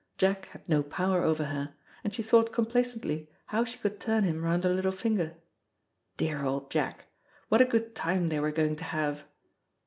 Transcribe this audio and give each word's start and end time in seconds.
Jack 0.17 0.47
had 0.47 0.67
no 0.67 0.81
power 0.81 1.21
over 1.21 1.45
her, 1.45 1.75
and 2.03 2.11
she 2.11 2.23
thought 2.23 2.51
complacently 2.51 3.29
how 3.45 3.63
she 3.63 3.77
could 3.77 3.99
turn 3.99 4.23
him 4.23 4.41
round 4.41 4.63
her 4.63 4.73
little 4.73 4.91
finger. 4.91 5.35
Dear 6.17 6.43
old 6.43 6.71
Jack! 6.71 7.05
What 7.49 7.61
a 7.61 7.65
good 7.65 7.93
time 7.93 8.29
they 8.29 8.39
were 8.39 8.51
going 8.51 8.75
to 8.77 8.83
have. 8.83 9.25